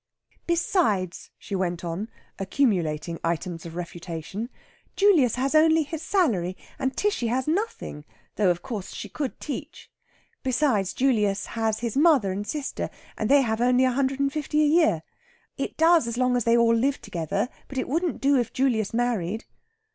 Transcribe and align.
"Besides," 0.47 1.29
she 1.37 1.53
went 1.53 1.83
on, 1.85 2.09
accumulating 2.39 3.19
items 3.23 3.67
of 3.67 3.75
refutation, 3.75 4.49
"Julius 4.95 5.35
has 5.35 5.53
only 5.53 5.83
his 5.83 6.01
salary, 6.01 6.57
and 6.79 6.97
Tishy 6.97 7.27
has 7.27 7.47
nothing 7.47 8.05
though, 8.35 8.49
of 8.49 8.63
course, 8.63 8.95
she 8.95 9.07
could 9.07 9.39
teach. 9.39 9.91
Besides, 10.41 10.95
Julius 10.95 11.45
has 11.53 11.81
his 11.81 11.95
mother 11.95 12.31
and 12.31 12.47
sister, 12.47 12.89
and 13.15 13.29
they 13.29 13.41
have 13.43 13.61
only 13.61 13.85
a 13.85 13.91
hundred 13.91 14.19
and 14.19 14.33
fifty 14.33 14.63
a 14.63 14.65
year. 14.65 15.03
It 15.55 15.77
does 15.77 16.07
as 16.07 16.17
long 16.17 16.35
as 16.35 16.45
they 16.45 16.57
all 16.57 16.73
live 16.73 16.99
together. 16.99 17.47
But 17.67 17.77
it 17.77 17.87
wouldn't 17.87 18.21
do 18.21 18.37
if 18.37 18.51
Julius 18.51 18.95
married." 18.95 19.45